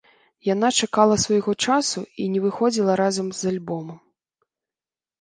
[0.53, 3.97] Яна чакала свайго часу і не выходзіла разам з альбомам.